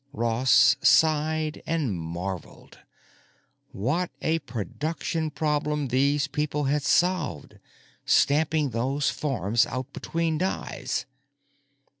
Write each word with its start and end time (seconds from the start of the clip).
Ross 0.13 0.77
sighed 0.81 1.61
and 1.67 1.93
marveled: 1.93 2.79
What 3.71 4.09
a 4.19 4.39
production 4.39 5.29
problem 5.29 5.89
these 5.89 6.25
people 6.27 6.63
had 6.63 6.81
solved, 6.81 7.59
stamping 8.03 8.71
those 8.71 9.11
forms 9.11 9.67
out 9.67 9.93
between 9.93 10.39
dies. 10.39 11.05